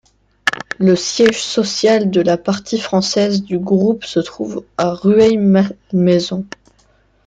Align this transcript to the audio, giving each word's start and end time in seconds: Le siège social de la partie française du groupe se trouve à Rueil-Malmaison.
Le 0.79 0.95
siège 0.95 1.43
social 1.43 2.09
de 2.09 2.21
la 2.21 2.35
partie 2.35 2.79
française 2.79 3.43
du 3.43 3.59
groupe 3.59 4.03
se 4.03 4.19
trouve 4.19 4.65
à 4.75 4.95
Rueil-Malmaison. 4.95 6.43